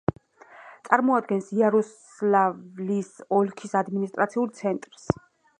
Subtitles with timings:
[0.87, 5.09] წარმოადგენს იაროსლავლის ოლქის ადმინისტრაციულ ცენტრს.